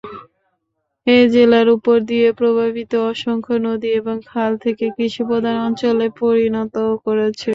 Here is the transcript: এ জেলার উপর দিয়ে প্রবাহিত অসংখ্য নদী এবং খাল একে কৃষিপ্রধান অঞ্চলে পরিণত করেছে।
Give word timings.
এ 1.07 1.27
জেলার 1.33 1.67
উপর 1.75 1.97
দিয়ে 2.09 2.27
প্রবাহিত 2.39 2.91
অসংখ্য 3.11 3.55
নদী 3.65 3.89
এবং 3.99 4.15
খাল 4.29 4.51
একে 4.63 4.87
কৃষিপ্রধান 4.95 5.55
অঞ্চলে 5.67 6.07
পরিণত 6.19 6.75
করেছে। 7.05 7.49